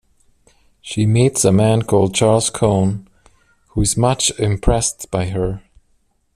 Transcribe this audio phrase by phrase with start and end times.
[0.81, 3.07] She meets a man called Charles Cohn
[3.67, 5.61] who is much impressed by her.